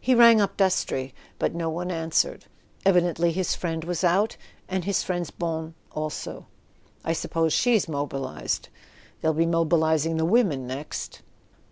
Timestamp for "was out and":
3.82-4.84